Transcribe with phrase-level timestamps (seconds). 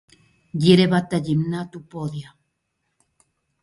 [0.51, 2.37] Γύρευα τα γυμνά του πόδια